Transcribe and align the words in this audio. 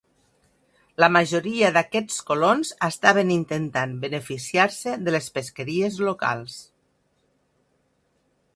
La 1.03 1.09
majoria 1.15 1.67
d"aquests 1.75 2.15
colons 2.29 2.71
estaven 2.87 3.33
intentant 3.35 3.93
beneficiar-se 4.07 4.95
de 5.09 5.15
les 5.17 5.31
pesqueries 5.39 6.01
locals. 6.09 6.57